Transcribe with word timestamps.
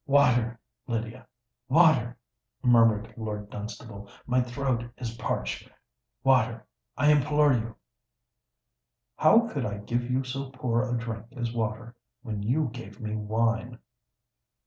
"Water, 0.07 0.59
Lydia—water!" 0.87 2.17
murmured 2.63 3.13
Lord 3.17 3.51
Dunstable: 3.51 4.09
"my 4.25 4.41
throat 4.41 4.85
is 4.97 5.13
parched. 5.13 5.69
Water—I 6.23 7.11
implore 7.11 7.53
you!" 7.53 7.75
"How 9.15 9.47
could 9.49 9.63
I 9.63 9.77
give 9.77 10.01
you 10.09 10.23
so 10.23 10.49
poor 10.49 10.81
a 10.91 10.97
drink 10.97 11.27
as 11.35 11.53
water, 11.53 11.95
when 12.23 12.41
you 12.41 12.71
gave 12.73 12.99
me 12.99 13.15
wine?" 13.15 13.77